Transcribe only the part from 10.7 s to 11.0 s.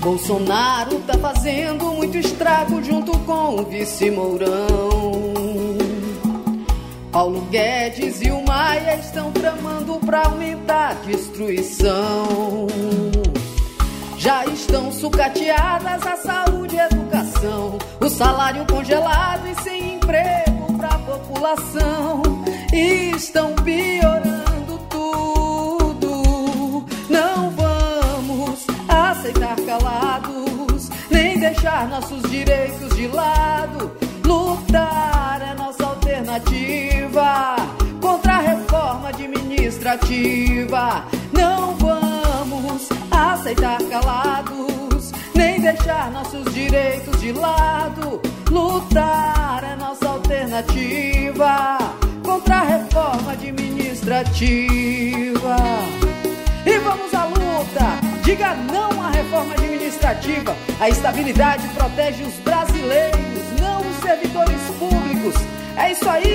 a